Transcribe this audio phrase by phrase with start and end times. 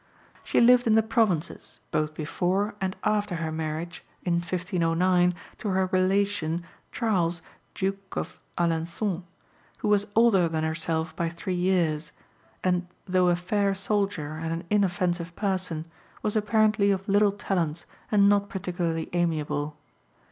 [0.43, 5.89] She lived in the provinces both before and after her marriage, in 1509, to her
[5.91, 7.43] relation, Charles,
[7.75, 9.21] Duke of Alençon,
[9.77, 12.13] who was older than herself by three years,
[12.63, 15.85] and though a fair soldier and an inoffensive person,
[16.23, 19.77] was apparently of little talents and not particularly amiable.